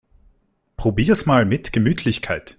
Probier's 0.77 1.27
mal 1.27 1.45
mit 1.45 1.73
Gemütlichkeit! 1.73 2.49